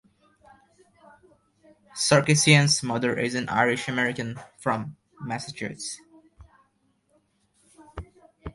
Sarkisian's 1.95 2.81
mother 2.81 3.13
is 3.19 3.35
an 3.35 3.47
Irish-American 3.49 4.39
from 4.57 4.95
Massachusetts. 5.21 6.01